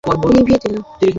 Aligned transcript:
আগুন 0.03 0.29
নিভিয়ে 0.35 0.59
দিল। 0.63 0.75